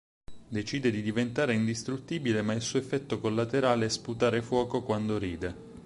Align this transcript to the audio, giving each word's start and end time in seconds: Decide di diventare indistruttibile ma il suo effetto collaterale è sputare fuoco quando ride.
Decide 0.49 0.89
di 0.89 1.03
diventare 1.03 1.53
indistruttibile 1.53 2.41
ma 2.41 2.53
il 2.53 2.61
suo 2.63 2.79
effetto 2.79 3.19
collaterale 3.19 3.85
è 3.85 3.89
sputare 3.89 4.41
fuoco 4.41 4.81
quando 4.81 5.19
ride. 5.19 5.69